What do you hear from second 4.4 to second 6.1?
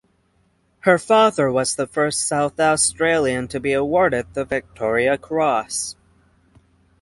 Victoria Cross.